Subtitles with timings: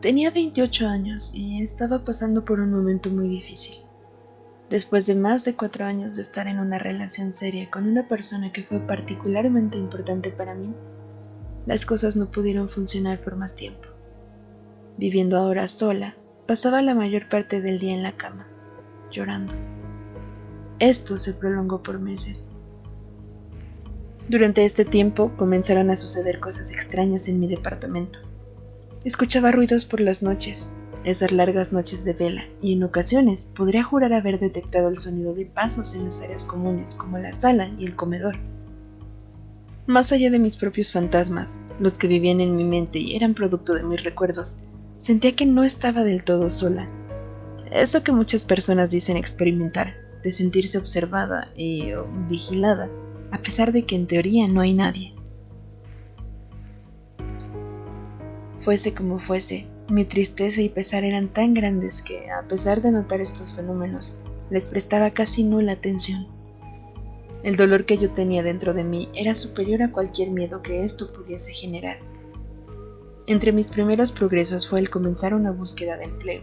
[0.00, 3.76] Tenía 28 años y estaba pasando por un momento muy difícil.
[4.70, 8.50] Después de más de cuatro años de estar en una relación seria con una persona
[8.50, 10.72] que fue particularmente importante para mí,
[11.66, 13.88] las cosas no pudieron funcionar por más tiempo.
[14.96, 16.14] Viviendo ahora sola,
[16.46, 18.48] pasaba la mayor parte del día en la cama,
[19.10, 19.54] llorando.
[20.78, 22.48] Esto se prolongó por meses.
[24.30, 28.20] Durante este tiempo comenzaron a suceder cosas extrañas en mi departamento.
[29.02, 34.12] Escuchaba ruidos por las noches, esas largas noches de vela, y en ocasiones podría jurar
[34.12, 37.96] haber detectado el sonido de pasos en las áreas comunes como la sala y el
[37.96, 38.36] comedor.
[39.86, 43.72] Más allá de mis propios fantasmas, los que vivían en mi mente y eran producto
[43.72, 44.58] de mis recuerdos,
[44.98, 46.86] sentía que no estaba del todo sola.
[47.72, 51.92] Eso que muchas personas dicen experimentar, de sentirse observada y
[52.28, 52.90] vigilada,
[53.30, 55.14] a pesar de que en teoría no hay nadie.
[58.60, 63.22] Fuese como fuese, mi tristeza y pesar eran tan grandes que, a pesar de notar
[63.22, 66.28] estos fenómenos, les prestaba casi nula atención.
[67.42, 71.10] El dolor que yo tenía dentro de mí era superior a cualquier miedo que esto
[71.10, 72.00] pudiese generar.
[73.26, 76.42] Entre mis primeros progresos fue el comenzar una búsqueda de empleo,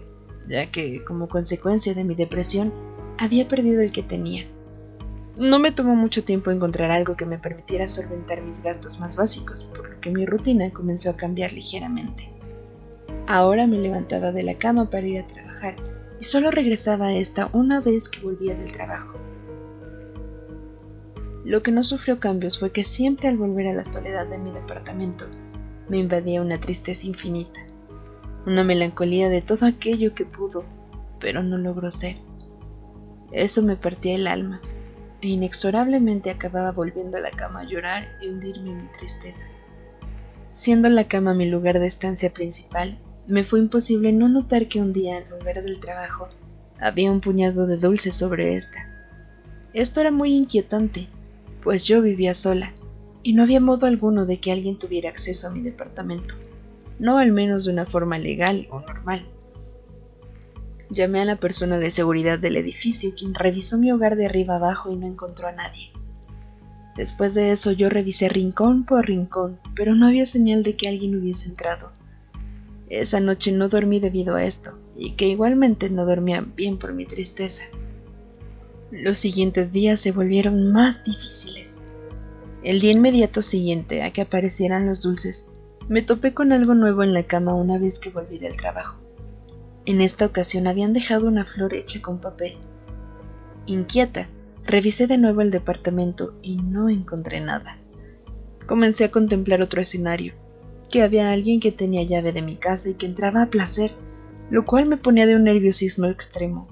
[0.50, 2.74] ya que, como consecuencia de mi depresión,
[3.20, 4.48] había perdido el que tenía.
[5.40, 9.64] No me tomó mucho tiempo encontrar algo que me permitiera solventar mis gastos más básicos,
[9.66, 12.32] por lo que mi rutina comenzó a cambiar ligeramente.
[13.28, 15.76] Ahora me levantaba de la cama para ir a trabajar
[16.20, 19.20] y solo regresaba a esta una vez que volvía del trabajo.
[21.46, 24.50] Lo que no sufrió cambios fue que siempre al volver a la soledad de mi
[24.50, 25.26] departamento
[25.88, 27.60] me invadía una tristeza infinita,
[28.48, 30.66] una melancolía de todo aquello que pudo,
[31.20, 32.18] pero no logró ser.
[33.32, 34.62] Eso me partía el alma
[35.22, 39.46] e inexorablemente acababa volviendo a la cama a llorar y hundirme en mi tristeza.
[40.52, 44.94] Siendo la cama mi lugar de estancia principal, me fue imposible no notar que un
[44.94, 46.30] día al volver del trabajo
[46.80, 48.88] había un puñado de dulces sobre esta.
[49.74, 51.08] Esto era muy inquietante,
[51.62, 52.74] pues yo vivía sola
[53.24, 56.36] y no había modo alguno de que alguien tuviera acceso a mi departamento,
[57.00, 59.26] no al menos de una forma legal o normal.
[60.90, 64.92] Llamé a la persona de seguridad del edificio, quien revisó mi hogar de arriba abajo
[64.92, 65.92] y no encontró a nadie.
[66.96, 71.16] Después de eso yo revisé rincón por rincón, pero no había señal de que alguien
[71.16, 71.92] hubiese entrado.
[72.90, 77.06] Esa noche no dormí debido a esto, y que igualmente no dormía bien por mi
[77.06, 77.64] tristeza.
[78.92, 81.84] Los siguientes días se volvieron más difíciles.
[82.64, 85.52] El día inmediato siguiente a que aparecieran los dulces,
[85.90, 89.07] me topé con algo nuevo en la cama una vez que volví del trabajo.
[89.88, 92.58] En esta ocasión habían dejado una flor hecha con papel.
[93.68, 94.28] Inquieta,
[94.66, 97.78] revisé de nuevo el departamento y no encontré nada.
[98.66, 100.34] Comencé a contemplar otro escenario,
[100.92, 103.94] que había alguien que tenía llave de mi casa y que entraba a placer,
[104.50, 106.68] lo cual me ponía de un nerviosismo extremo.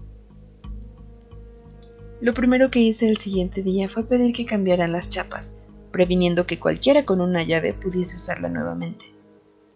[2.20, 6.59] Lo primero que hice el siguiente día fue pedir que cambiaran las chapas, previniendo que
[6.59, 9.06] cualquiera con una llave pudiese usarla nuevamente.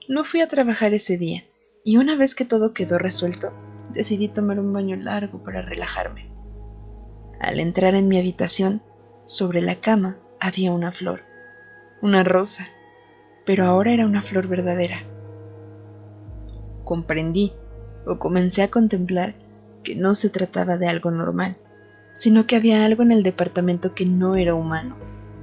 [0.09, 1.45] No fui a trabajar ese día,
[1.89, 3.51] y una vez que todo quedó resuelto,
[3.91, 6.29] decidí tomar un baño largo para relajarme.
[7.39, 8.83] Al entrar en mi habitación,
[9.25, 11.21] sobre la cama había una flor,
[12.03, 12.67] una rosa,
[13.43, 14.97] pero ahora era una flor verdadera.
[16.83, 17.53] Comprendí,
[18.05, 19.33] o comencé a contemplar,
[19.81, 21.57] que no se trataba de algo normal,
[22.13, 24.95] sino que había algo en el departamento que no era humano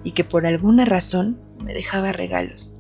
[0.05, 2.76] y que por alguna razón me dejaba regalos.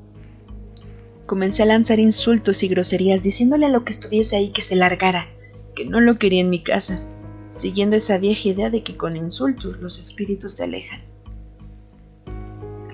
[1.26, 5.26] Comencé a lanzar insultos y groserías diciéndole a lo que estuviese ahí que se largara,
[5.74, 7.02] que no lo quería en mi casa,
[7.50, 11.00] siguiendo esa vieja idea de que con insultos los espíritus se alejan.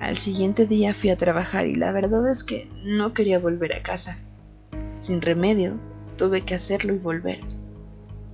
[0.01, 3.83] Al siguiente día fui a trabajar y la verdad es que no quería volver a
[3.83, 4.17] casa.
[4.95, 5.79] Sin remedio,
[6.17, 7.39] tuve que hacerlo y volver.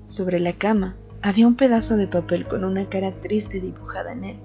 [0.05, 4.37] Sobre la cama había un pedazo de papel con una cara triste dibujada en él.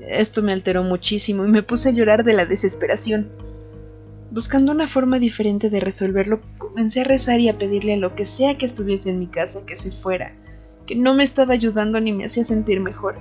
[0.00, 3.43] Esto me alteró muchísimo y me puse a llorar de la desesperación.
[4.30, 8.26] Buscando una forma diferente de resolverlo, comencé a rezar y a pedirle a lo que
[8.26, 10.32] sea que estuviese en mi casa que se fuera,
[10.86, 13.16] que no me estaba ayudando ni me hacía sentir mejor,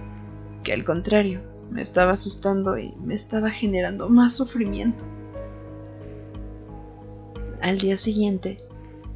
[0.63, 1.41] que al contrario,
[1.71, 5.03] me estaba asustando y me estaba generando más sufrimiento.
[7.61, 8.59] Al día siguiente,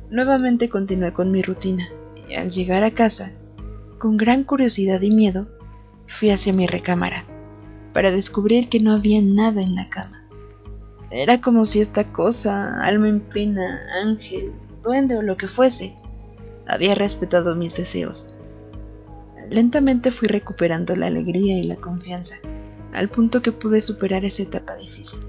[0.10, 1.90] nuevamente continué con mi rutina
[2.30, 3.32] y al llegar a casa,
[4.00, 5.48] con gran curiosidad y miedo,
[6.08, 7.26] fui hacia mi recámara
[7.94, 10.27] para descubrir que no había nada en la cama.
[11.10, 14.52] Era como si esta cosa, alma en pena, ángel,
[14.84, 15.96] duende o lo que fuese,
[16.68, 18.36] había respetado mis deseos.
[19.50, 22.36] Lentamente fui recuperando la alegría y la confianza,
[22.94, 25.20] al punto que pude superar esa etapa difícil.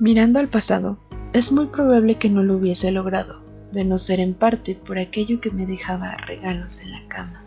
[0.00, 0.98] Mirando al pasado,
[1.32, 5.38] Es muy probable que no lo hubiese logrado, de no ser en parte por aquello
[5.38, 7.45] que me dejaba regalos en la cama.